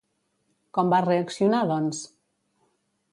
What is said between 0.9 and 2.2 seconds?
va reaccionar, doncs?